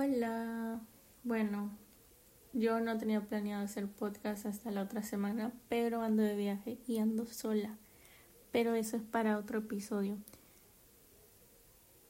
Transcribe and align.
Hola. 0.00 0.80
Bueno, 1.24 1.76
yo 2.52 2.78
no 2.78 2.96
tenía 2.98 3.20
planeado 3.20 3.64
hacer 3.64 3.88
podcast 3.88 4.46
hasta 4.46 4.70
la 4.70 4.82
otra 4.82 5.02
semana, 5.02 5.52
pero 5.68 6.02
ando 6.02 6.22
de 6.22 6.36
viaje 6.36 6.78
y 6.86 6.98
ando 6.98 7.26
sola. 7.26 7.76
Pero 8.52 8.74
eso 8.74 8.96
es 8.96 9.02
para 9.02 9.36
otro 9.36 9.58
episodio. 9.58 10.16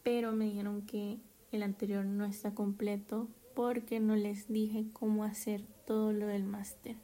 Pero 0.02 0.32
me 0.32 0.44
dijeron 0.44 0.82
que 0.82 1.18
el 1.50 1.62
anterior 1.62 2.04
no 2.04 2.26
está 2.26 2.54
completo 2.54 3.26
porque 3.54 4.00
no 4.00 4.16
les 4.16 4.48
dije 4.48 4.84
cómo 4.92 5.24
hacer 5.24 5.62
todo 5.86 6.12
lo 6.12 6.26
del 6.26 6.44
máster 6.44 6.96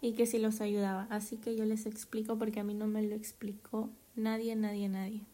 y 0.00 0.12
que 0.12 0.26
si 0.26 0.38
los 0.38 0.60
ayudaba. 0.60 1.08
Así 1.10 1.38
que 1.38 1.56
yo 1.56 1.64
les 1.64 1.86
explico 1.86 2.38
porque 2.38 2.60
a 2.60 2.64
mí 2.64 2.74
no 2.74 2.86
me 2.86 3.02
lo 3.02 3.16
explicó 3.16 3.90
nadie, 4.14 4.54
nadie, 4.54 4.88
nadie. 4.88 5.26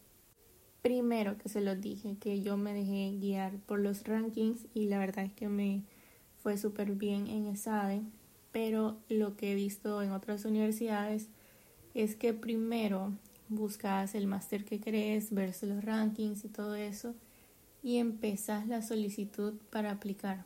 Primero 0.86 1.36
que 1.36 1.48
se 1.48 1.60
los 1.60 1.80
dije, 1.80 2.16
que 2.20 2.42
yo 2.42 2.56
me 2.56 2.72
dejé 2.72 3.18
guiar 3.18 3.58
por 3.66 3.80
los 3.80 4.04
rankings 4.04 4.68
y 4.72 4.86
la 4.86 5.00
verdad 5.00 5.24
es 5.24 5.32
que 5.32 5.48
me 5.48 5.82
fue 6.44 6.56
súper 6.58 6.92
bien 6.92 7.26
en 7.26 7.48
ESADE, 7.48 8.02
pero 8.52 8.96
lo 9.08 9.36
que 9.36 9.50
he 9.50 9.54
visto 9.56 10.00
en 10.00 10.12
otras 10.12 10.44
universidades 10.44 11.26
es 11.94 12.14
que 12.14 12.34
primero 12.34 13.12
buscas 13.48 14.14
el 14.14 14.28
máster 14.28 14.64
que 14.64 14.78
crees, 14.78 15.34
ver 15.34 15.52
los 15.62 15.84
rankings 15.84 16.44
y 16.44 16.48
todo 16.50 16.76
eso 16.76 17.16
y 17.82 17.96
empezás 17.96 18.68
la 18.68 18.80
solicitud 18.80 19.54
para 19.70 19.90
aplicar. 19.90 20.44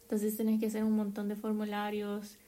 Entonces 0.00 0.34
tenés 0.34 0.60
que 0.60 0.68
hacer 0.68 0.82
un 0.82 0.96
montón 0.96 1.28
de 1.28 1.36
formularios, 1.36 2.38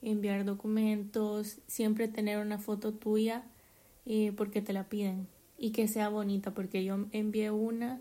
enviar 0.00 0.44
documentos, 0.44 1.58
siempre 1.66 2.06
tener 2.06 2.38
una 2.38 2.58
foto 2.58 2.94
tuya 2.94 3.42
eh, 4.06 4.30
porque 4.36 4.62
te 4.62 4.72
la 4.72 4.88
piden 4.88 5.26
y 5.62 5.70
que 5.70 5.88
sea 5.88 6.10
bonita 6.10 6.52
porque 6.52 6.84
yo 6.84 7.06
envié 7.12 7.50
una 7.50 8.00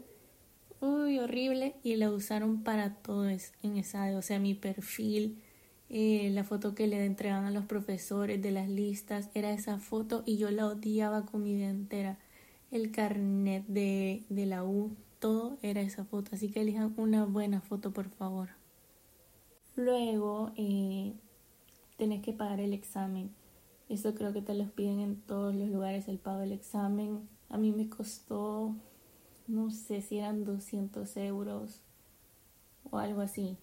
uy 0.82 1.20
horrible 1.20 1.76
y 1.84 1.96
la 1.96 2.12
usaron 2.12 2.64
para 2.64 2.96
todo 2.96 3.30
en 3.30 3.78
esa 3.78 4.18
o 4.18 4.22
sea 4.22 4.40
mi 4.40 4.56
perfil 4.56 5.38
eh, 5.94 6.30
la 6.32 6.46
foto 6.46 6.74
que 6.74 6.88
le 6.88 7.06
entregaban 7.06 7.44
a 7.44 7.52
los 7.52 7.66
profesores 7.66 8.42
de 8.42 8.52
las 8.52 8.70
listas 8.70 9.30
era 9.34 9.52
esa 9.52 9.78
foto 9.78 10.24
y 10.26 10.38
yo 10.38 10.50
la 10.50 10.68
odiaba 10.68 11.26
con 11.26 11.44
mi 11.44 11.54
vida 11.54 11.70
entera. 11.70 12.18
El 12.72 12.92
carnet 12.92 13.66
de, 13.68 14.24
de 14.30 14.46
la 14.46 14.64
U 14.64 14.96
todo 15.20 15.58
era 15.62 15.82
esa 15.82 16.06
foto 16.06 16.32
así 16.34 16.50
que 16.50 16.62
elijan 16.62 16.94
una 16.96 17.26
buena 17.26 17.60
foto 17.60 17.92
por 17.92 18.10
favor. 18.10 18.52
Luego 19.76 20.54
eh, 20.56 21.12
tenés 21.98 22.22
que 22.22 22.32
pagar 22.32 22.62
el 22.62 22.72
examen. 22.72 23.30
Eso 23.90 24.16
creo 24.16 24.32
que 24.32 24.42
te 24.42 24.54
lo 24.54 24.72
piden 24.72 25.02
en 25.02 25.18
todos 25.18 25.54
los 25.54 25.68
lugares, 25.68 26.08
el 26.08 26.20
pago 26.20 26.40
del 26.40 26.54
examen. 26.54 27.28
A 27.52 27.58
mí 27.58 27.74
me 27.74 27.90
costó, 27.90 28.74
no 29.48 29.70
sé 29.72 30.02
si 30.02 30.20
eran 30.20 30.46
200 30.46 31.18
euros 31.18 31.82
o 32.90 32.98
algo 32.98 33.20
así. 33.22 33.58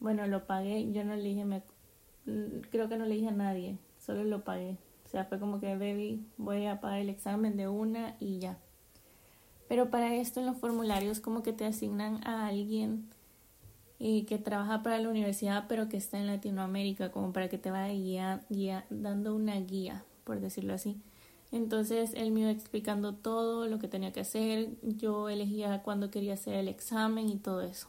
Bueno, 0.00 0.26
lo 0.26 0.46
pagué, 0.46 0.92
yo 0.92 1.02
no 1.02 1.16
le 1.16 1.22
dije, 1.22 1.46
me, 1.46 1.62
creo 2.70 2.90
que 2.90 2.98
no 2.98 3.06
le 3.06 3.14
dije 3.14 3.28
a 3.28 3.32
nadie, 3.32 3.78
solo 3.98 4.22
lo 4.22 4.44
pagué. 4.44 4.76
O 5.06 5.08
sea, 5.08 5.24
fue 5.24 5.40
como 5.40 5.60
que, 5.60 5.74
baby, 5.76 6.26
voy 6.36 6.66
a 6.66 6.80
pagar 6.80 7.00
el 7.00 7.08
examen 7.08 7.56
de 7.56 7.68
una 7.68 8.16
y 8.20 8.38
ya. 8.38 8.58
Pero 9.66 9.90
para 9.90 10.14
esto 10.14 10.40
en 10.40 10.46
los 10.46 10.58
formularios 10.58 11.20
como 11.20 11.42
que 11.42 11.54
te 11.54 11.64
asignan 11.64 12.20
a 12.26 12.46
alguien 12.46 13.08
y 13.98 14.24
que 14.24 14.38
trabaja 14.38 14.82
para 14.82 14.98
la 14.98 15.08
universidad 15.08 15.64
pero 15.68 15.88
que 15.88 15.96
está 15.96 16.18
en 16.18 16.26
Latinoamérica 16.26 17.10
como 17.10 17.32
para 17.32 17.48
que 17.48 17.56
te 17.56 17.70
vaya 17.70 18.42
guía, 18.50 18.84
dando 18.90 19.34
una 19.34 19.58
guía 19.60 20.04
por 20.24 20.40
decirlo 20.40 20.74
así 20.74 21.00
entonces 21.52 22.12
él 22.14 22.32
me 22.32 22.40
iba 22.40 22.50
explicando 22.50 23.14
todo 23.14 23.66
lo 23.66 23.78
que 23.78 23.88
tenía 23.88 24.12
que 24.12 24.20
hacer. 24.20 24.70
Yo 24.82 25.28
elegía 25.28 25.82
cuándo 25.82 26.10
quería 26.10 26.34
hacer 26.34 26.54
el 26.54 26.68
examen 26.68 27.28
y 27.28 27.36
todo 27.36 27.60
eso. 27.60 27.88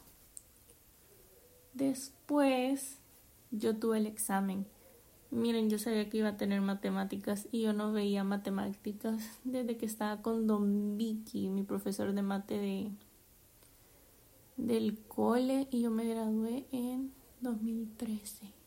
Después 1.74 2.98
yo 3.50 3.76
tuve 3.76 3.98
el 3.98 4.06
examen. 4.06 4.66
Miren 5.30 5.68
yo 5.68 5.78
sabía 5.78 6.08
que 6.08 6.18
iba 6.18 6.28
a 6.28 6.36
tener 6.36 6.60
matemáticas 6.60 7.48
y 7.52 7.62
yo 7.62 7.72
no 7.72 7.92
veía 7.92 8.24
matemáticas 8.24 9.38
desde 9.44 9.76
que 9.76 9.86
estaba 9.86 10.22
con 10.22 10.46
Don 10.46 10.96
Vicky 10.96 11.48
mi 11.48 11.64
profesor 11.64 12.14
de 12.14 12.22
mate 12.22 12.58
de 12.58 12.90
del 14.56 14.98
cole 15.06 15.68
y 15.70 15.82
yo 15.82 15.90
me 15.90 16.04
gradué 16.04 16.66
en 16.72 17.12
2013. 17.40 18.57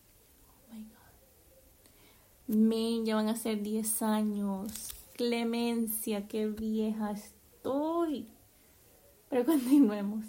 Oh 2.51 2.56
my 2.56 2.59
god. 2.59 2.69
Me, 2.69 3.03
ya 3.03 3.16
van 3.16 3.29
a 3.29 3.35
ser 3.35 3.62
10 3.62 4.01
años. 4.01 4.89
Clemencia, 5.16 6.28
qué 6.28 6.47
vieja 6.47 7.12
estoy. 7.12 8.28
Pero 9.29 9.45
continuemos. 9.45 10.25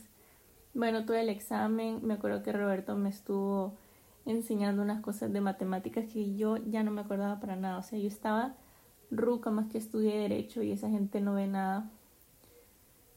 Bueno, 0.74 1.04
tuve 1.04 1.20
el 1.20 1.28
examen. 1.28 2.00
Me 2.02 2.14
acuerdo 2.14 2.42
que 2.42 2.52
Roberto 2.52 2.96
me 2.96 3.08
estuvo 3.08 3.76
enseñando 4.24 4.82
unas 4.82 5.02
cosas 5.02 5.32
de 5.32 5.40
matemáticas 5.40 6.06
que 6.12 6.34
yo 6.36 6.56
ya 6.56 6.82
no 6.82 6.90
me 6.90 7.00
acordaba 7.00 7.40
para 7.40 7.56
nada. 7.56 7.78
O 7.78 7.82
sea, 7.82 7.98
yo 7.98 8.08
estaba 8.08 8.54
ruca 9.10 9.50
más 9.50 9.70
que 9.70 9.78
estudié 9.78 10.16
derecho 10.16 10.62
y 10.62 10.72
esa 10.72 10.88
gente 10.88 11.20
no 11.20 11.34
ve 11.34 11.46
nada. 11.46 11.90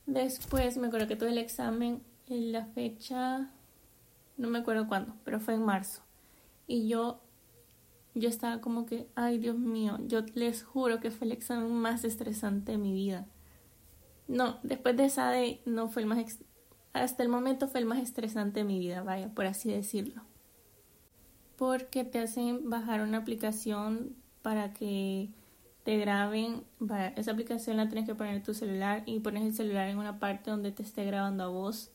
Después 0.06 0.78
me 0.78 0.88
acuerdo 0.88 1.08
que 1.08 1.16
tuve 1.16 1.30
el 1.30 1.38
examen 1.38 2.02
en 2.28 2.52
la 2.52 2.66
fecha, 2.66 3.50
no 4.38 4.50
me 4.50 4.60
acuerdo 4.60 4.88
cuándo, 4.88 5.16
pero 5.24 5.40
fue 5.40 5.56
en 5.56 5.64
marzo. 5.64 6.02
Y 6.68 6.88
yo, 6.88 7.22
yo 8.16 8.30
estaba 8.30 8.62
como 8.62 8.86
que, 8.86 9.08
ay 9.16 9.38
Dios 9.38 9.58
mío, 9.58 10.00
yo 10.08 10.22
les 10.34 10.64
juro 10.64 11.00
que 11.00 11.12
fue 11.12 11.28
el 11.28 11.34
examen 11.34 11.72
más 11.72 12.04
estresante 12.04 12.72
de 12.72 12.78
mi 12.78 12.94
vida. 12.94 13.28
No, 14.28 14.58
después 14.64 14.98
de 14.98 15.06
esa 15.06 15.30
de, 15.30 15.62
no 15.66 15.90
fue 15.90 16.02
el 16.02 16.08
más, 16.08 16.40
hasta 16.94 17.24
el 17.24 17.30
momento 17.30 17.68
fue 17.68 17.82
el 17.82 17.86
más 17.86 18.00
estresante 18.00 18.62
de 18.62 18.66
mi 18.66 18.80
vida, 18.80 19.04
vaya, 19.04 19.30
por 19.30 19.46
así 19.46 19.72
decirlo. 19.72 20.24
Porque 21.58 22.04
te 22.04 22.20
hacen 22.20 22.70
bajar 22.70 23.02
una 23.02 23.20
aplicación 23.20 24.16
para 24.42 24.74
que 24.74 25.30
te 25.84 25.98
graben, 25.98 26.64
esa 27.16 27.32
aplicación 27.32 27.78
la 27.78 27.88
tienes 27.88 28.08
que 28.08 28.16
poner 28.16 28.36
en 28.36 28.44
tu 28.44 28.54
celular 28.54 29.04
y 29.06 29.20
pones 29.20 29.44
el 29.44 29.54
celular 29.54 29.88
en 29.90 29.98
una 29.98 30.20
parte 30.20 30.50
donde 30.50 30.72
te 30.72 30.84
esté 30.84 31.06
grabando 31.06 31.44
a 31.44 31.48
vos 31.48 31.92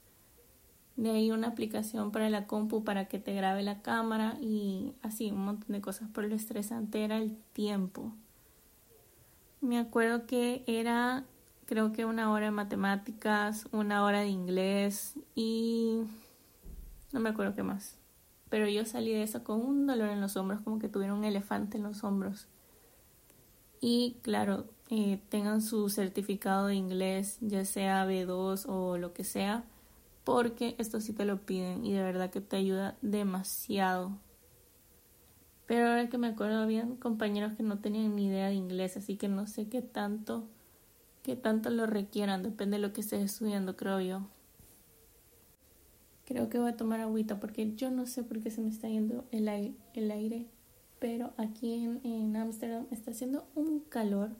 de 0.97 1.11
ahí 1.11 1.31
una 1.31 1.49
aplicación 1.49 2.13
para 2.13 2.29
la 2.31 2.47
compu 2.47 2.85
para 2.85 3.07
que 3.07 3.19
te 3.19 3.35
grabe 3.35 3.63
la 3.63 3.83
cámara 3.83 4.37
y 4.41 4.93
así 5.03 5.31
un 5.31 5.45
montón 5.45 5.73
de 5.73 5.81
cosas. 5.81 6.09
Pero 6.13 6.29
lo 6.29 6.35
estresante 6.35 7.05
era 7.05 7.17
el 7.19 7.37
tiempo. 7.53 8.13
Me 9.61 9.79
acuerdo 9.79 10.27
que 10.27 10.65
era 10.67 11.25
creo 11.71 11.93
que 11.93 12.05
una 12.05 12.33
hora 12.33 12.47
de 12.47 12.51
matemáticas, 12.51 13.69
una 13.71 14.03
hora 14.05 14.23
de 14.23 14.29
inglés 14.29 15.15
y 15.37 16.01
no 17.13 17.21
me 17.21 17.31
acuerdo 17.31 17.55
qué 17.55 17.63
más. 17.63 17.97
Pero 18.49 18.69
yo 18.69 18.85
salí 18.85 19.13
de 19.13 19.23
eso 19.23 19.45
con 19.45 19.61
un 19.61 19.87
dolor 19.87 20.09
en 20.09 20.21
los 20.21 20.37
hombros, 20.37 20.61
como 20.63 20.81
que 20.81 20.89
tuviera 20.89 21.15
un 21.15 21.23
elefante 21.23 21.77
en 21.77 21.85
los 21.85 22.03
hombros. 22.03 22.49
Y 23.81 24.17
claro, 24.23 24.65
eh, 24.89 25.21
tengan 25.29 25.63
su 25.63 25.89
certificado 25.91 26.67
de 26.67 26.75
inglés, 26.75 27.39
ya 27.41 27.65
sea 27.65 28.05
B2 28.05 28.65
o 28.67 28.99
lo 28.99 29.13
que 29.13 29.23
sea 29.23 29.63
porque 30.31 30.77
esto 30.79 31.01
sí 31.01 31.13
te 31.13 31.25
lo 31.25 31.41
piden 31.45 31.85
y 31.85 31.93
de 31.93 32.05
verdad 32.05 32.31
que 32.31 32.41
te 32.41 32.55
ayuda 32.55 32.97
demasiado. 33.03 34.17
Pero 35.67 35.89
ahora 35.89 36.09
que 36.09 36.19
me 36.19 36.29
acuerdo, 36.29 36.61
habían 36.61 36.95
compañeros 36.95 37.55
que 37.57 37.65
no 37.65 37.81
tenían 37.81 38.15
ni 38.15 38.27
idea 38.27 38.47
de 38.47 38.55
inglés, 38.55 38.97
así 38.97 39.17
que 39.17 39.27
no 39.27 39.49
sé 39.49 39.69
qué 39.69 39.83
tanto, 39.83 40.45
qué 41.25 41.35
tanto 41.35 41.69
lo 41.71 41.87
requieran, 41.87 42.45
depende 42.45 42.77
de 42.77 42.83
lo 42.83 42.93
que 42.93 43.01
estés 43.01 43.25
estudiando, 43.25 43.77
creo 43.77 44.01
yo. 44.01 44.21
Creo 46.27 46.49
que 46.49 46.61
voy 46.61 46.71
a 46.71 46.77
tomar 46.77 47.01
agüita 47.01 47.41
porque 47.41 47.75
yo 47.75 47.91
no 47.91 48.07
sé 48.07 48.23
por 48.23 48.39
qué 48.39 48.53
se 48.53 48.61
me 48.61 48.69
está 48.69 48.89
yendo 48.89 49.25
el 49.33 49.49
aire, 49.49 49.75
el 49.95 50.13
aire 50.13 50.47
pero 51.01 51.33
aquí 51.39 51.75
en 52.05 52.37
Ámsterdam 52.37 52.87
está 52.93 53.11
haciendo 53.11 53.49
un 53.57 53.81
calor 53.81 54.31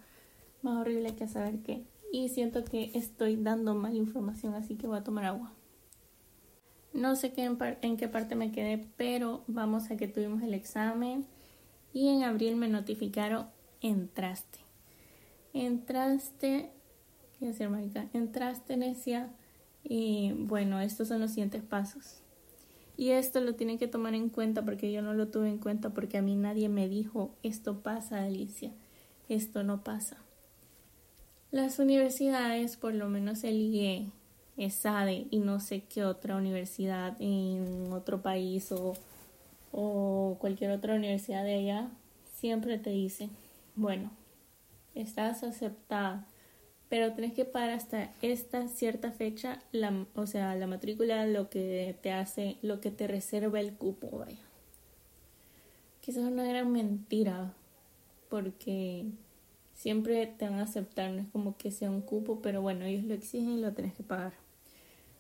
más 0.63 0.77
horrible 0.77 1.17
que 1.17 1.27
saber 1.27 1.59
qué. 1.63 1.83
Y 2.13 2.29
siento 2.29 2.65
que 2.65 2.93
estoy 2.95 3.35
dando 3.35 3.75
mal 3.75 3.97
información, 3.97 4.55
así 4.55 4.77
que 4.77 4.87
voy 4.87 4.99
a 4.99 5.03
tomar 5.03 5.25
agua. 5.25 5.53
No 6.93 7.15
sé 7.17 7.33
qué 7.33 7.45
en, 7.45 7.97
qué 7.97 8.09
parte 8.09 8.35
me 8.35 8.51
quedé, 8.53 8.85
pero 8.97 9.45
vamos 9.47 9.91
a 9.91 9.97
que 9.97 10.09
tuvimos 10.09 10.43
el 10.43 10.55
examen 10.55 11.25
y 11.93 12.09
en 12.09 12.25
abril 12.25 12.57
me 12.57 12.69
notificaron 12.69 13.47
entraste. 13.81 14.59
Entraste, 15.53 16.71
¿qué 17.39 17.47
decir, 17.47 17.69
marica? 17.69 18.09
Entraste, 18.13 18.77
Necia. 18.77 19.31
Y 19.83 20.33
bueno, 20.37 20.81
estos 20.81 21.09
son 21.09 21.21
los 21.21 21.31
siguientes 21.31 21.63
pasos. 21.63 22.23
Y 22.97 23.11
esto 23.11 23.41
lo 23.41 23.55
tienen 23.55 23.79
que 23.79 23.89
tomar 23.89 24.15
en 24.15 24.29
cuenta 24.29 24.65
porque 24.65 24.93
yo 24.93 25.01
no 25.01 25.15
lo 25.15 25.29
tuve 25.29 25.49
en 25.49 25.59
cuenta 25.59 25.91
porque 25.91 26.19
a 26.19 26.23
mí 26.23 26.37
nadie 26.37 26.69
me 26.69 26.89
dijo 26.89 27.35
esto 27.43 27.83
pasa, 27.83 28.25
Alicia. 28.25 28.73
Esto 29.29 29.63
no 29.63 29.83
pasa. 29.83 30.19
Las 31.51 31.79
universidades, 31.79 32.77
por 32.77 32.95
lo 32.95 33.09
menos 33.09 33.43
el 33.43 34.11
SADE 34.57 35.27
y 35.31 35.39
no 35.39 35.61
sé 35.61 35.83
qué 35.83 36.05
otra 36.05 36.37
universidad 36.37 37.17
en 37.21 37.93
otro 37.93 38.23
país 38.23 38.71
o, 38.73 38.95
o 39.73 40.37
cualquier 40.41 40.71
otra 40.71 40.95
universidad 40.95 41.45
de 41.45 41.55
allá, 41.55 41.89
siempre 42.39 42.79
te 42.79 42.91
dice, 42.91 43.29
bueno, 43.77 44.11
estás 44.95 45.43
aceptada, 45.43 46.27
pero 46.89 47.13
tenés 47.13 47.33
que 47.33 47.45
pagar 47.45 47.71
hasta 47.71 48.11
esta 48.21 48.69
cierta 48.69 49.13
fecha, 49.13 49.61
la, 49.73 50.07
o 50.15 50.27
sea, 50.27 50.55
la 50.57 50.67
matrícula, 50.67 51.27
lo 51.27 51.49
que 51.49 51.97
te 52.03 52.13
hace, 52.13 52.57
lo 52.63 52.81
que 52.81 52.91
te 52.91 53.07
reserva 53.07 53.61
el 53.61 53.75
cupo, 53.75 54.19
vaya. 54.19 54.39
Es 56.11 56.17
una 56.17 56.43
gran 56.43 56.73
mentira, 56.73 57.53
porque 58.29 59.07
siempre 59.81 60.27
te 60.27 60.45
van 60.45 60.59
a 60.59 60.65
aceptar, 60.65 61.11
no 61.11 61.23
es 61.23 61.29
como 61.29 61.57
que 61.57 61.71
sea 61.71 61.91
un 61.91 62.03
cupo, 62.03 62.43
pero 62.43 62.61
bueno, 62.61 62.85
ellos 62.85 63.05
lo 63.05 63.15
exigen 63.15 63.53
y 63.53 63.61
lo 63.63 63.73
tenés 63.73 63.95
que 63.95 64.03
pagar. 64.03 64.35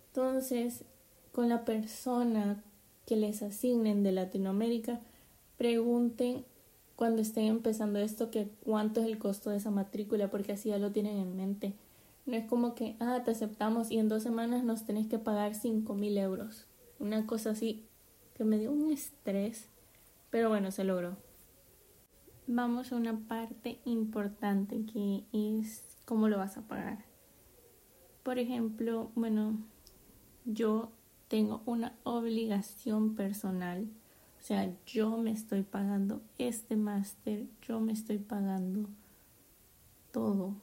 Entonces, 0.08 0.84
con 1.32 1.48
la 1.48 1.64
persona 1.64 2.62
que 3.06 3.16
les 3.16 3.42
asignen 3.42 4.02
de 4.02 4.12
Latinoamérica, 4.12 5.00
pregunten 5.56 6.44
cuando 6.94 7.22
estén 7.22 7.46
empezando 7.46 8.00
esto 8.00 8.30
que 8.30 8.50
cuánto 8.62 9.00
es 9.00 9.06
el 9.06 9.16
costo 9.16 9.48
de 9.48 9.56
esa 9.56 9.70
matrícula, 9.70 10.30
porque 10.30 10.52
así 10.52 10.68
ya 10.68 10.76
lo 10.76 10.92
tienen 10.92 11.16
en 11.16 11.36
mente. 11.38 11.72
No 12.26 12.36
es 12.36 12.44
como 12.44 12.74
que, 12.74 12.96
ah, 13.00 13.22
te 13.24 13.30
aceptamos 13.30 13.90
y 13.90 13.98
en 13.98 14.10
dos 14.10 14.22
semanas 14.22 14.62
nos 14.62 14.84
tenés 14.84 15.06
que 15.06 15.18
pagar 15.18 15.54
cinco 15.54 15.94
mil 15.94 16.18
euros. 16.18 16.66
Una 16.98 17.26
cosa 17.26 17.50
así 17.50 17.86
que 18.34 18.44
me 18.44 18.58
dio 18.58 18.72
un 18.72 18.92
estrés, 18.92 19.68
pero 20.28 20.50
bueno, 20.50 20.70
se 20.70 20.84
logró. 20.84 21.16
Vamos 22.52 22.90
a 22.90 22.96
una 22.96 23.16
parte 23.16 23.78
importante 23.84 24.84
que 24.84 25.24
es 25.32 25.96
cómo 26.04 26.28
lo 26.28 26.38
vas 26.38 26.56
a 26.56 26.62
pagar. 26.62 27.04
Por 28.24 28.38
ejemplo, 28.38 29.12
bueno, 29.14 29.56
yo 30.44 30.90
tengo 31.28 31.62
una 31.64 31.94
obligación 32.02 33.14
personal 33.14 33.88
o 34.40 34.42
sea, 34.42 34.72
yo 34.86 35.18
me 35.18 35.32
estoy 35.32 35.62
pagando 35.62 36.22
este 36.38 36.74
máster, 36.74 37.46
yo 37.60 37.78
me 37.78 37.92
estoy 37.92 38.18
pagando 38.18 38.88
todo. 40.12 40.54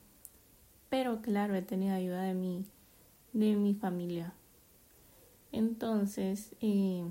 Pero 0.89 1.21
claro, 1.21 1.53
he 1.53 1.61
tenido 1.61 1.93
ayuda 1.93 2.23
de 2.23 2.33
mi, 2.33 2.65
de 3.33 3.55
mi 3.55 3.75
familia. 3.75 4.33
Entonces, 5.51 6.55
eh, 6.59 7.03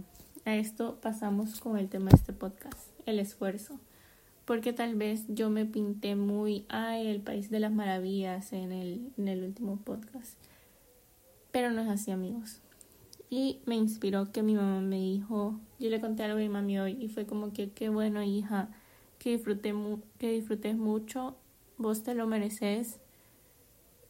a 0.44 0.56
esto 0.56 1.00
pasamos 1.00 1.60
con 1.60 1.78
el 1.78 1.88
tema 1.88 2.10
de 2.10 2.16
este 2.16 2.32
podcast, 2.32 2.90
el 3.06 3.20
esfuerzo. 3.20 3.78
Porque 4.46 4.72
tal 4.72 4.94
vez 4.94 5.24
yo 5.28 5.50
me 5.50 5.66
pinté 5.66 6.16
muy, 6.16 6.64
ay, 6.68 7.08
el 7.08 7.20
país 7.20 7.50
de 7.50 7.60
las 7.60 7.72
maravillas 7.72 8.54
en 8.54 8.72
el, 8.72 9.12
en 9.18 9.28
el 9.28 9.44
último 9.44 9.76
podcast. 9.76 10.38
Pero 11.52 11.70
no 11.70 11.82
es 11.82 11.88
así, 11.88 12.10
amigos 12.10 12.62
y 13.30 13.60
me 13.66 13.74
inspiró 13.74 14.30
que 14.32 14.42
mi 14.42 14.54
mamá 14.54 14.80
me 14.80 14.96
dijo, 14.96 15.58
yo 15.78 15.90
le 15.90 16.00
conté 16.00 16.22
algo 16.22 16.38
a 16.38 16.40
mi 16.40 16.48
mami 16.48 16.78
hoy 16.78 16.96
y 17.00 17.08
fue 17.08 17.26
como 17.26 17.52
que 17.52 17.70
qué 17.70 17.88
bueno 17.88 18.22
hija, 18.22 18.68
que 19.18 19.42
que 20.18 20.32
disfrutes 20.32 20.76
mucho, 20.76 21.36
vos 21.78 22.02
te 22.02 22.14
lo 22.14 22.26
mereces 22.26 23.00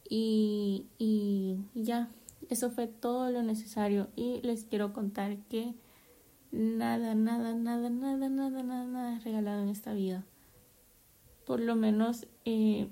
y, 0.09 0.85
y, 0.99 1.57
ya, 1.73 2.09
eso 2.49 2.69
fue 2.69 2.87
todo 2.87 3.31
lo 3.31 3.41
necesario 3.41 4.07
y 4.15 4.41
les 4.43 4.63
quiero 4.65 4.93
contar 4.93 5.37
que 5.49 5.73
nada, 6.51 7.15
nada, 7.15 7.53
nada, 7.55 7.89
nada, 7.89 8.29
nada, 8.29 8.63
nada, 8.63 9.06
esta 9.67 9.93
vida. 9.93 10.25
Por 11.45 11.59
lo 11.61 11.75
menos 11.75 12.27
eh, 12.45 12.87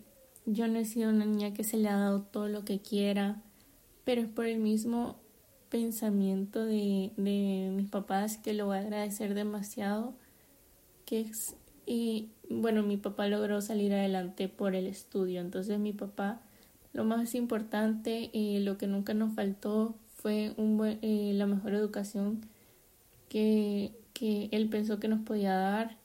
yo 0.45 0.67
no 0.67 0.79
he 0.79 0.85
sido 0.85 1.09
una 1.09 1.25
niña 1.25 1.53
que 1.53 1.63
se 1.63 1.77
le 1.77 1.89
ha 1.89 1.97
dado 1.97 2.21
todo 2.21 2.47
lo 2.47 2.63
que 2.63 2.79
quiera, 2.79 3.41
pero 4.03 4.21
es 4.21 4.27
por 4.27 4.45
el 4.45 4.59
mismo 4.59 5.17
pensamiento 5.69 6.63
de, 6.65 7.11
mis 7.17 7.89
papás 7.89 8.37
que 8.37 8.53
lo 8.53 8.67
voy 8.67 8.77
a 8.77 8.81
agradecer 8.81 9.33
demasiado, 9.33 10.13
que 11.05 11.21
es, 11.21 11.55
y 11.85 12.29
bueno, 12.49 12.83
mi 12.83 12.97
papá 12.97 13.27
logró 13.27 13.59
salir 13.61 13.93
adelante 13.93 14.47
por 14.47 14.75
el 14.75 14.87
estudio, 14.87 15.41
entonces 15.41 15.79
mi 15.79 15.91
papá, 15.91 16.41
lo 16.93 17.03
más 17.03 17.35
importante, 17.35 18.29
y 18.31 18.59
lo 18.59 18.77
que 18.77 18.87
nunca 18.87 19.13
nos 19.13 19.33
faltó 19.33 19.95
fue 20.15 20.53
un 20.57 20.77
buen, 20.77 20.99
eh, 21.01 21.33
la 21.33 21.47
mejor 21.47 21.73
educación 21.73 22.45
que 23.27 23.91
él 24.21 24.69
pensó 24.69 24.97
que 24.99 25.09
nos 25.09 25.19
podía 25.21 25.55
dar, 25.55 25.97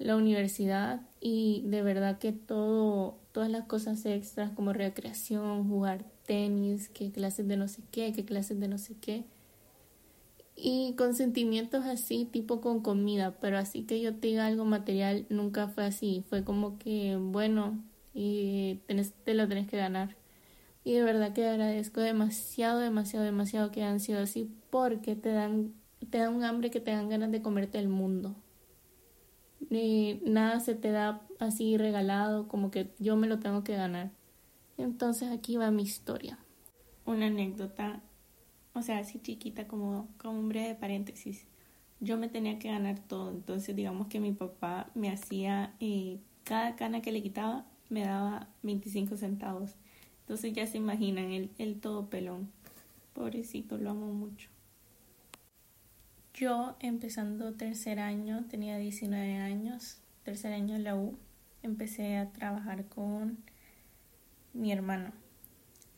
la 0.00 0.16
universidad 0.16 1.02
y 1.20 1.62
de 1.66 1.82
verdad 1.82 2.18
que 2.18 2.32
todo, 2.32 3.18
todas 3.32 3.50
las 3.50 3.66
cosas 3.66 4.04
extras 4.06 4.50
como 4.50 4.72
recreación, 4.72 5.68
jugar 5.68 6.04
tenis, 6.26 6.88
que 6.88 7.12
clases 7.12 7.46
de 7.46 7.58
no 7.58 7.68
sé 7.68 7.82
qué, 7.92 8.12
que 8.12 8.24
clases 8.24 8.58
de 8.58 8.68
no 8.68 8.78
sé 8.78 8.96
qué. 8.98 9.24
Y 10.56 10.94
con 10.96 11.14
sentimientos 11.14 11.84
así, 11.84 12.24
tipo 12.24 12.60
con 12.62 12.80
comida, 12.80 13.36
pero 13.40 13.58
así 13.58 13.82
que 13.82 14.00
yo 14.00 14.14
te 14.14 14.28
diga 14.28 14.46
algo 14.46 14.64
material, 14.64 15.26
nunca 15.28 15.68
fue 15.68 15.84
así. 15.84 16.24
Fue 16.28 16.44
como 16.44 16.78
que, 16.78 17.16
bueno, 17.16 17.82
y 18.14 18.76
tenés, 18.86 19.12
te 19.24 19.34
lo 19.34 19.48
tenés 19.48 19.68
que 19.68 19.76
ganar. 19.76 20.16
Y 20.82 20.94
de 20.94 21.02
verdad 21.02 21.34
que 21.34 21.46
agradezco 21.46 22.00
demasiado, 22.00 22.80
demasiado, 22.80 23.24
demasiado 23.24 23.70
que 23.70 23.82
han 23.82 24.00
sido 24.00 24.20
así, 24.20 24.50
porque 24.70 25.14
te 25.14 25.30
dan, 25.30 25.74
te 26.10 26.18
dan 26.18 26.34
un 26.34 26.44
hambre 26.44 26.70
que 26.70 26.80
te 26.80 26.90
dan 26.90 27.10
ganas 27.10 27.30
de 27.30 27.42
comerte 27.42 27.78
el 27.78 27.88
mundo. 27.88 28.34
Nada 29.70 30.58
se 30.58 30.74
te 30.74 30.90
da 30.90 31.22
así 31.38 31.76
regalado, 31.76 32.48
como 32.48 32.70
que 32.72 32.90
yo 32.98 33.16
me 33.16 33.28
lo 33.28 33.38
tengo 33.38 33.62
que 33.62 33.76
ganar. 33.76 34.10
Entonces 34.76 35.30
aquí 35.30 35.56
va 35.56 35.70
mi 35.70 35.82
historia. 35.82 36.38
Una 37.06 37.26
anécdota, 37.26 38.02
o 38.74 38.82
sea, 38.82 38.98
así 38.98 39.20
chiquita 39.20 39.68
como, 39.68 40.08
como 40.18 40.40
un 40.40 40.48
breve 40.48 40.74
paréntesis. 40.74 41.46
Yo 42.00 42.16
me 42.16 42.28
tenía 42.28 42.58
que 42.58 42.68
ganar 42.68 42.98
todo, 42.98 43.30
entonces 43.30 43.76
digamos 43.76 44.08
que 44.08 44.20
mi 44.20 44.32
papá 44.32 44.90
me 44.94 45.10
hacía, 45.10 45.74
eh, 45.80 46.18
cada 46.44 46.74
cana 46.74 47.02
que 47.02 47.12
le 47.12 47.22
quitaba 47.22 47.66
me 47.90 48.02
daba 48.02 48.48
25 48.62 49.16
centavos. 49.16 49.76
Entonces 50.22 50.52
ya 50.52 50.66
se 50.66 50.78
imaginan, 50.78 51.30
el, 51.30 51.50
el 51.58 51.78
todo 51.78 52.08
pelón. 52.08 52.50
Pobrecito, 53.12 53.76
lo 53.78 53.90
amo 53.90 54.06
mucho. 54.06 54.48
Yo 56.40 56.74
empezando 56.80 57.52
tercer 57.52 58.00
año, 58.00 58.46
tenía 58.48 58.78
19 58.78 59.36
años, 59.36 59.98
tercer 60.22 60.54
año 60.54 60.74
en 60.74 60.84
la 60.84 60.96
U, 60.96 61.18
empecé 61.62 62.16
a 62.16 62.32
trabajar 62.32 62.86
con 62.86 63.36
mi 64.54 64.72
hermano. 64.72 65.12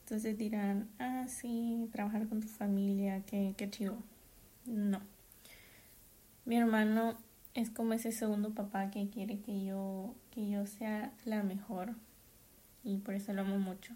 Entonces 0.01 0.37
dirán, 0.37 0.89
ah, 0.99 1.27
sí, 1.29 1.89
trabajar 1.93 2.27
con 2.27 2.41
tu 2.41 2.49
familia, 2.49 3.23
qué, 3.25 3.55
qué 3.57 3.71
chido. 3.71 3.97
No. 4.67 5.01
Mi 6.45 6.57
hermano 6.57 7.17
es 7.55 7.71
como 7.71 7.93
ese 7.93 8.11
segundo 8.11 8.53
papá 8.53 8.91
que 8.91 9.09
quiere 9.11 9.39
que 9.39 9.65
yo, 9.65 10.17
que 10.33 10.51
yo 10.51 10.67
sea 10.67 11.13
la 11.25 11.45
mejor. 11.45 11.95
Y 12.83 12.99
por 12.99 13.15
eso 13.15 13.33
lo 13.33 13.43
amo 13.43 13.61
mucho. 13.61 13.95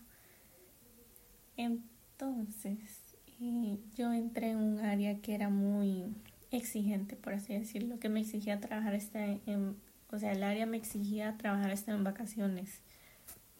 Entonces, 1.56 3.16
eh, 3.40 3.80
yo 3.96 4.12
entré 4.12 4.50
en 4.50 4.58
un 4.58 4.78
área 4.78 5.20
que 5.20 5.34
era 5.34 5.48
muy 5.48 6.14
exigente, 6.56 7.16
por 7.16 7.34
así 7.34 7.54
decirlo, 7.54 7.98
que 7.98 8.08
me 8.08 8.20
exigía 8.20 8.60
trabajar 8.60 8.94
este 8.94 9.40
en, 9.46 9.76
o 10.10 10.18
sea, 10.18 10.32
el 10.32 10.42
área 10.42 10.66
me 10.66 10.76
exigía 10.76 11.36
trabajar 11.36 11.74
en 11.86 12.04
vacaciones. 12.04 12.80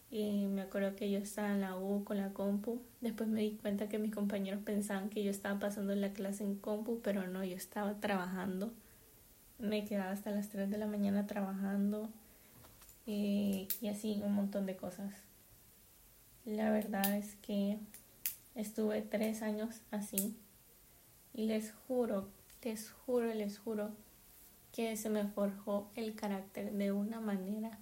Y 0.09 0.45
me 0.47 0.61
acuerdo 0.61 0.95
que 0.95 1.11
yo 1.11 1.19
estaba 1.19 1.51
en 1.51 1.61
la 1.61 1.77
U 1.77 2.05
con 2.05 2.17
la 2.17 2.33
compu. 2.33 2.81
Después 3.01 3.27
me 3.27 3.41
di 3.41 3.51
cuenta 3.51 3.89
que 3.89 3.99
mis 3.99 4.13
compañeros 4.13 4.61
pensaban 4.63 5.09
que 5.09 5.23
yo 5.23 5.31
estaba 5.31 5.59
pasando 5.59 5.93
la 5.95 6.13
clase 6.13 6.43
en 6.43 6.55
compu, 6.55 7.01
pero 7.03 7.27
no, 7.27 7.43
yo 7.43 7.55
estaba 7.55 7.99
trabajando. 7.99 8.73
Me 9.59 9.83
quedaba 9.83 10.11
hasta 10.11 10.31
las 10.31 10.49
3 10.49 10.69
de 10.69 10.77
la 10.77 10.87
mañana 10.87 11.27
trabajando 11.27 12.09
y, 13.05 13.67
y 13.81 13.87
así 13.89 14.21
un 14.23 14.33
montón 14.33 14.65
de 14.65 14.77
cosas. 14.77 15.13
La 16.45 16.71
verdad 16.71 17.17
es 17.17 17.35
que 17.41 17.77
estuve 18.55 19.01
tres 19.01 19.41
años 19.41 19.81
así 19.91 20.37
y 21.33 21.45
les 21.45 21.73
juro, 21.87 22.29
les 22.67 22.91
juro, 22.91 23.33
les 23.33 23.59
juro 23.59 23.91
que 24.73 24.97
se 24.97 25.09
me 25.09 25.25
forjó 25.25 25.89
el 25.95 26.15
carácter 26.15 26.73
de 26.73 26.91
una 26.91 27.21
manera 27.21 27.79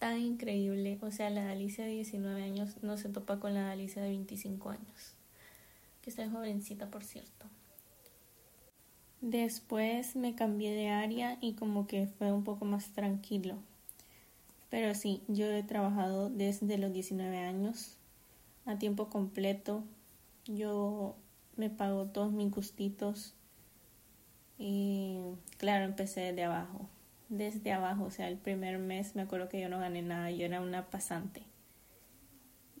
tan 0.00 0.18
increíble. 0.18 0.98
O 1.00 1.12
sea, 1.12 1.30
la 1.30 1.52
Alicia 1.52 1.84
de 1.84 1.92
19 1.92 2.42
años 2.42 2.82
no 2.82 2.96
se 2.96 3.08
topa 3.08 3.38
con 3.38 3.54
la 3.54 3.70
Alicia 3.70 4.02
de 4.02 4.08
25 4.08 4.70
años. 4.70 5.14
Que 6.02 6.10
está 6.10 6.28
jovencita, 6.28 6.90
por 6.90 7.04
cierto. 7.04 7.46
Después 9.20 10.16
me 10.16 10.34
cambié 10.34 10.72
de 10.72 10.88
área 10.88 11.38
y 11.40 11.52
como 11.52 11.86
que 11.86 12.08
fue 12.18 12.32
un 12.32 12.42
poco 12.42 12.64
más 12.64 12.88
tranquilo. 12.94 13.54
Pero 14.70 14.92
sí, 14.96 15.22
yo 15.28 15.46
he 15.46 15.62
trabajado 15.62 16.30
desde 16.30 16.78
los 16.78 16.92
19 16.92 17.38
años 17.38 17.96
a 18.64 18.76
tiempo 18.76 19.08
completo. 19.08 19.84
Yo 20.46 21.14
me 21.56 21.70
pago 21.70 22.06
todos 22.06 22.32
mis 22.32 22.50
gustitos. 22.50 23.34
Y 24.58 25.18
claro, 25.58 25.84
empecé 25.84 26.20
desde 26.20 26.44
abajo 26.44 26.88
desde 27.28 27.72
abajo, 27.72 28.04
o 28.04 28.10
sea, 28.10 28.28
el 28.28 28.36
primer 28.36 28.78
mes 28.78 29.16
me 29.16 29.22
acuerdo 29.22 29.48
que 29.48 29.60
yo 29.60 29.68
no 29.68 29.78
gané 29.78 30.02
nada, 30.02 30.30
yo 30.30 30.44
era 30.44 30.60
una 30.60 30.86
pasante. 30.86 31.42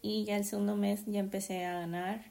Y 0.02 0.24
ya 0.24 0.36
el 0.36 0.44
segundo 0.44 0.76
mes 0.76 1.04
ya 1.06 1.20
empecé 1.20 1.64
a 1.64 1.80
ganar 1.80 2.24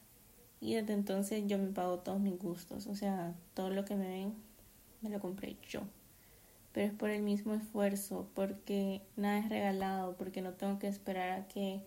y 0.62 0.76
desde 0.76 0.94
entonces 0.94 1.44
yo 1.48 1.58
me 1.58 1.68
pago 1.68 2.00
todos 2.00 2.20
mis 2.20 2.40
gustos, 2.40 2.88
o 2.88 2.96
sea, 2.96 3.34
todo 3.54 3.70
lo 3.70 3.84
que 3.86 3.96
me 3.96 4.08
ven 4.08 4.34
me 5.02 5.10
lo 5.10 5.20
compré 5.20 5.58
yo. 5.68 5.82
Pero 6.72 6.88
es 6.88 6.94
por 6.94 7.10
el 7.10 7.22
mismo 7.22 7.54
esfuerzo, 7.54 8.30
porque 8.34 9.02
nada 9.16 9.40
es 9.40 9.50
regalado, 9.50 10.16
porque 10.18 10.42
no 10.42 10.54
tengo 10.54 10.80
que 10.80 10.88
esperar 10.88 11.32
a 11.32 11.48
que 11.48 11.82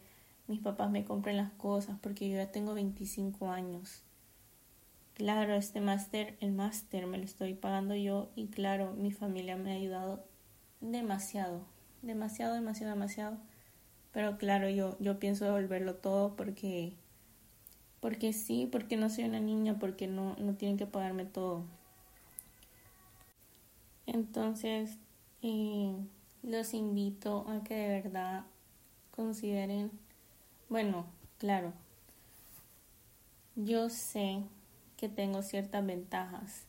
mis 0.47 0.61
papás 0.61 0.91
me 0.91 1.05
compren 1.05 1.37
las 1.37 1.51
cosas 1.53 1.99
porque 2.01 2.29
yo 2.29 2.37
ya 2.37 2.51
tengo 2.51 2.75
25 2.75 3.51
años. 3.51 4.03
Claro, 5.19 5.53
este 5.55 5.83
máster, 5.83 6.39
el 6.41 6.53
máster 6.53 7.07
me 7.07 7.19
lo 7.19 7.25
estoy 7.25 7.53
pagando 7.53 7.95
yo 7.95 8.31
y 8.37 8.47
claro, 8.49 8.95
mi 8.95 9.13
familia 9.13 9.55
me 9.57 9.73
ha 9.73 9.75
ayudado 9.75 10.25
demasiado, 10.81 11.67
demasiado, 12.03 12.55
demasiado, 12.55 12.95
demasiado. 12.95 13.37
Pero 14.13 14.39
claro, 14.39 14.69
yo, 14.71 14.97
yo 15.01 15.19
pienso 15.21 15.45
devolverlo 15.47 15.97
todo 15.97 16.37
porque, 16.37 16.95
porque 18.01 18.33
sí, 18.33 18.69
porque 18.71 18.97
no 18.97 19.09
soy 19.11 19.25
una 19.25 19.41
niña, 19.41 19.79
porque 19.79 20.07
no, 20.09 20.35
no 20.39 20.55
tienen 20.55 20.77
que 20.79 20.87
pagarme 20.87 21.25
todo. 21.25 21.65
Entonces, 24.07 24.99
eh, 25.43 25.95
los 26.43 26.75
invito 26.75 27.47
a 27.49 27.63
que 27.63 27.75
de 27.75 28.01
verdad 28.03 28.45
consideren, 29.13 29.91
bueno, 30.69 31.07
claro, 31.39 31.73
yo 33.57 33.91
sé 33.91 34.43
que 34.99 35.09
tengo 35.09 35.43
ciertas 35.43 35.87
ventajas 35.87 36.65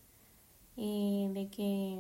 y 0.77 1.27
de 1.33 1.50
que, 1.50 2.00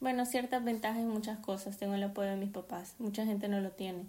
bueno, 0.00 0.26
ciertas 0.26 0.62
ventajas 0.62 0.98
en 0.98 1.08
muchas 1.08 1.38
cosas, 1.38 1.78
tengo 1.78 1.94
el 1.94 2.02
apoyo 2.02 2.30
de 2.30 2.36
mis 2.36 2.50
papás, 2.50 2.96
mucha 2.98 3.24
gente 3.24 3.48
no 3.48 3.60
lo 3.60 3.70
tiene, 3.70 4.04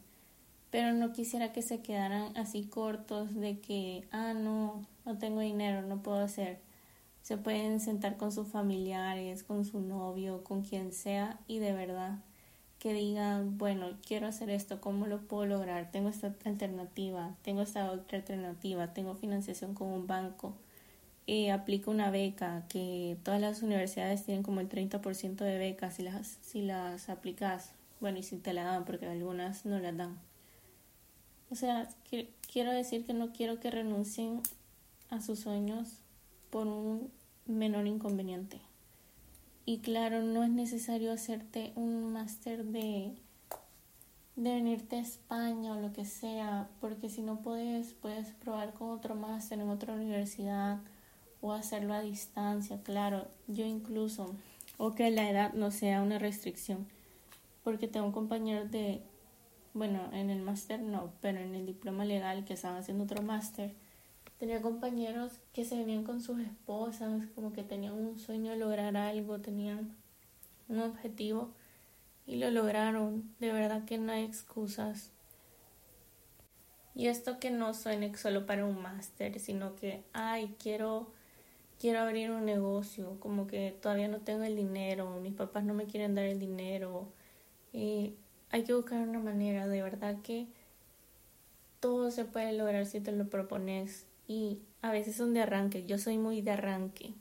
pero 0.72 0.92
no 0.92 1.14
quisiera 1.14 1.54
que 1.54 1.62
se 1.62 1.82
quedaran 1.82 2.36
así 2.36 2.66
cortos 2.66 3.34
de 3.36 3.60
que, 3.60 4.08
ah, 4.12 4.34
no, 4.34 4.86
no 5.06 5.18
tengo 5.18 5.40
dinero, 5.40 5.84
no 5.84 6.02
puedo 6.02 6.18
hacer. 6.18 6.60
Se 7.22 7.38
pueden 7.38 7.80
sentar 7.80 8.18
con 8.18 8.34
sus 8.34 8.50
familiares, 8.50 9.44
con 9.44 9.64
su 9.64 9.80
novio, 9.80 10.44
con 10.44 10.64
quien 10.64 10.92
sea 10.92 11.40
y 11.48 11.60
de 11.60 11.72
verdad 11.72 12.20
que 12.84 12.94
digan, 12.94 13.58
bueno, 13.58 13.92
quiero 14.06 14.28
hacer 14.28 14.50
esto, 14.50 14.82
¿cómo 14.82 15.08
lo 15.08 15.22
puedo 15.22 15.46
lograr? 15.46 15.90
Tengo 15.92 16.10
esta 16.10 16.36
alternativa, 16.44 17.34
tengo 17.42 17.62
esta 17.62 17.90
otra 17.90 18.18
alternativa, 18.18 18.94
tengo 18.94 19.16
financiación 19.16 19.74
con 19.74 19.88
un 19.88 20.06
banco, 20.06 20.54
eh, 21.26 21.52
aplico 21.52 21.92
una 21.92 22.12
beca, 22.12 22.66
que 22.68 23.18
todas 23.24 23.40
las 23.40 23.64
universidades 23.64 24.26
tienen 24.26 24.44
como 24.44 24.60
el 24.60 24.68
30% 24.68 25.36
de 25.36 25.58
becas 25.58 25.96
si 25.96 26.04
las, 26.04 26.38
si 26.42 26.62
las 26.62 27.10
aplicas, 27.10 27.72
bueno, 28.02 28.20
y 28.20 28.24
si 28.24 28.38
te 28.38 28.54
la 28.54 28.64
dan, 28.64 28.84
porque 28.84 29.08
algunas 29.08 29.66
no 29.66 29.80
las 29.80 29.96
dan. 29.96 30.18
O 31.50 31.56
sea, 31.56 31.88
quiero 32.52 32.72
decir 32.72 33.06
que 33.06 33.14
no 33.14 33.32
quiero 33.32 33.60
que 33.60 33.72
renuncien 33.72 34.42
a 35.10 35.22
sus 35.22 35.40
sueños 35.40 36.00
por 36.50 36.68
un 36.68 37.12
menor 37.46 37.88
inconveniente. 37.88 38.60
Y 39.66 39.78
claro, 39.80 40.22
no 40.22 40.44
es 40.44 40.50
necesario 40.50 41.14
hacerte 41.14 41.72
un 41.76 42.12
máster 42.12 42.66
de, 42.66 43.14
de 44.36 44.56
venirte 44.56 44.98
a 44.98 45.02
España 45.02 45.74
o 45.74 45.80
lo 45.80 45.94
que 45.94 46.04
sea, 46.04 46.68
porque 46.82 47.10
si 47.10 47.22
no 47.22 47.42
puedes, 47.42 47.94
puedes 47.94 48.32
probar 48.34 48.74
con 48.74 48.90
otro 48.90 49.16
máster 49.16 49.60
en 49.60 49.70
otra 49.70 49.94
universidad 49.94 50.82
o 51.44 51.52
hacerlo 51.52 51.94
a 51.94 52.02
distancia, 52.02 52.82
claro. 52.82 53.28
Yo 53.48 53.66
incluso, 53.66 54.34
o 54.78 54.96
que 54.96 55.12
la 55.12 55.30
edad 55.30 55.54
no 55.54 55.70
sea 55.70 56.02
una 56.02 56.18
restricción, 56.18 56.88
porque 57.64 57.88
tengo 57.88 58.08
un 58.08 58.14
compañero 58.14 58.66
de, 58.66 59.04
bueno, 59.76 60.10
en 60.14 60.32
el 60.32 60.42
máster 60.42 60.82
no, 60.82 61.14
pero 61.22 61.40
en 61.40 61.54
el 61.54 61.68
diploma 61.68 62.06
legal 62.06 62.46
que 62.46 62.54
estaba 62.54 62.78
haciendo 62.80 63.04
otro 63.04 63.22
máster 63.22 63.76
tenía 64.44 64.62
compañeros 64.62 65.40
que 65.54 65.64
se 65.64 65.78
venían 65.78 66.04
con 66.04 66.22
sus 66.22 66.40
esposas, 66.40 67.28
como 67.36 67.54
que 67.54 67.64
tenían 67.64 67.94
un 67.94 68.20
sueño 68.20 68.52
de 68.52 68.58
lograr 68.58 68.98
algo, 68.98 69.40
tenían 69.40 69.96
un 70.68 70.80
objetivo 70.80 71.52
y 72.26 72.36
lo 72.36 72.52
lograron. 72.52 73.34
De 73.40 73.52
verdad 73.52 73.86
que 73.86 73.98
no 73.98 74.12
hay 74.12 74.24
excusas. 74.24 75.12
Y 76.96 77.08
esto 77.08 77.40
que 77.40 77.52
no 77.52 77.74
suene 77.74 78.14
solo 78.18 78.46
para 78.46 78.66
un 78.66 78.82
máster, 78.82 79.40
sino 79.40 79.76
que, 79.76 80.04
ay, 80.14 80.56
quiero, 80.60 81.14
quiero 81.80 82.00
abrir 82.00 82.32
un 82.32 82.46
negocio, 82.46 83.18
como 83.20 83.48
que 83.48 83.76
todavía 83.82 84.08
no 84.08 84.20
tengo 84.20 84.44
el 84.44 84.56
dinero, 84.56 85.20
mis 85.22 85.34
papás 85.34 85.64
no 85.64 85.74
me 85.74 85.86
quieren 85.86 86.16
dar 86.16 86.26
el 86.26 86.40
dinero. 86.40 87.08
Y 87.72 88.14
hay 88.50 88.64
que 88.64 88.74
buscar 88.74 89.08
una 89.08 89.20
manera, 89.20 89.68
de 89.68 89.82
verdad 89.82 90.18
que 90.24 90.48
todo 91.80 92.12
se 92.12 92.26
puede 92.26 92.54
lograr 92.54 92.86
si 92.86 93.02
te 93.02 93.12
lo 93.12 93.28
propones 93.28 94.06
y 94.28 94.60
a 94.82 94.92
veces 94.92 95.16
son 95.16 95.34
de 95.34 95.42
arranque. 95.42 95.86
Yo 95.86 95.98
soy 95.98 96.18
muy 96.18 96.42
de 96.42 96.52
arranque. 96.52 97.14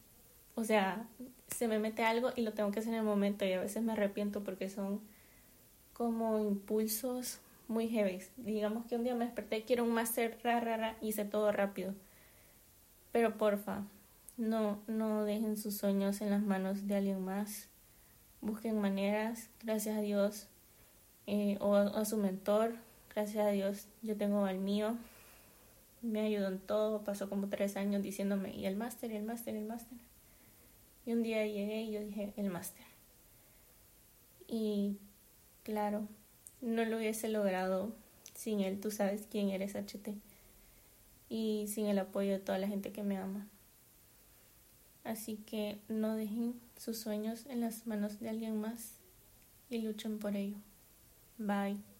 O 0.54 0.64
sea, 0.64 1.08
se 1.48 1.68
me 1.68 1.78
mete 1.78 2.04
algo 2.04 2.30
y 2.36 2.42
lo 2.42 2.52
tengo 2.52 2.70
que 2.70 2.80
hacer 2.80 2.92
en 2.92 3.00
el 3.00 3.04
momento 3.04 3.44
y 3.44 3.52
a 3.52 3.60
veces 3.60 3.82
me 3.82 3.92
arrepiento 3.92 4.44
porque 4.44 4.68
son 4.68 5.00
como 5.92 6.38
impulsos 6.38 7.40
muy 7.68 7.88
heavy. 7.88 8.20
Digamos 8.36 8.86
que 8.86 8.96
un 8.96 9.04
día 9.04 9.14
me 9.14 9.24
desperté 9.24 9.64
quiero 9.64 9.84
un 9.84 9.92
máster 9.92 10.38
ra, 10.42 10.96
y 11.00 11.08
hice 11.08 11.24
todo 11.24 11.50
rápido. 11.52 11.94
Pero 13.12 13.36
porfa, 13.36 13.82
no, 14.36 14.80
no 14.86 15.24
dejen 15.24 15.56
sus 15.56 15.76
sueños 15.76 16.20
en 16.20 16.30
las 16.30 16.42
manos 16.42 16.86
de 16.86 16.96
alguien 16.96 17.24
más. 17.24 17.68
Busquen 18.40 18.80
maneras, 18.80 19.50
gracias 19.62 19.96
a 19.96 20.00
Dios, 20.00 20.48
eh, 21.26 21.56
o 21.60 21.76
a 21.76 22.04
su 22.04 22.16
mentor, 22.16 22.74
gracias 23.14 23.46
a 23.46 23.50
Dios, 23.50 23.86
yo 24.02 24.16
tengo 24.16 24.44
al 24.44 24.58
mío, 24.58 24.96
me 26.02 26.22
ayudó 26.22 26.48
en 26.48 26.58
todo, 26.58 27.04
pasó 27.04 27.28
como 27.28 27.48
tres 27.48 27.76
años 27.76 28.02
diciéndome, 28.02 28.54
y 28.54 28.66
el 28.66 28.76
máster, 28.76 29.12
el 29.12 29.22
máster, 29.22 29.54
el 29.54 29.64
máster. 29.64 29.98
Y 31.06 31.12
un 31.12 31.22
día 31.22 31.46
llegué 31.46 31.82
y 31.82 31.92
yo 31.92 32.00
dije, 32.00 32.32
el 32.36 32.50
máster. 32.50 32.84
Y 34.48 34.96
claro, 35.62 36.08
no 36.60 36.84
lo 36.84 36.96
hubiese 36.96 37.28
logrado 37.28 37.94
sin 38.34 38.60
él, 38.60 38.80
tú 38.80 38.90
sabes 38.90 39.26
quién 39.30 39.50
eres 39.50 39.74
HT. 39.74 40.16
Y 41.28 41.66
sin 41.68 41.86
el 41.86 41.98
apoyo 41.98 42.32
de 42.32 42.38
toda 42.40 42.58
la 42.58 42.68
gente 42.68 42.92
que 42.92 43.02
me 43.02 43.16
ama. 43.16 43.48
Así 45.04 45.36
que 45.36 45.80
no 45.88 46.14
dejen 46.14 46.60
sus 46.76 46.98
sueños 46.98 47.46
en 47.46 47.60
las 47.60 47.86
manos 47.86 48.20
de 48.20 48.28
alguien 48.28 48.60
más 48.60 48.98
y 49.68 49.78
luchen 49.78 50.18
por 50.18 50.36
ello. 50.36 50.58
Bye. 51.38 51.91